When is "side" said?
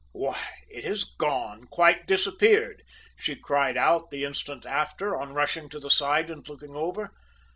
5.91-6.31